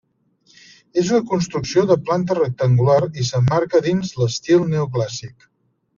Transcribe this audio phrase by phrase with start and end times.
[1.01, 5.51] És una construcció de planta rectangular i s'emmarca dins l'estil neoclàssic.